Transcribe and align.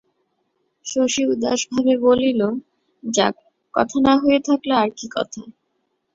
শশী 0.85 1.23
উদাসভাবে 1.25 1.93
বলিল, 1.97 2.41
যাক, 3.03 3.35
কথা 3.73 3.97
না 3.99 4.13
হয়ে 4.17 4.39
থাকলে 4.47 4.73
আর 4.75 4.89
কী 4.97 5.07
কথা? 5.15 5.41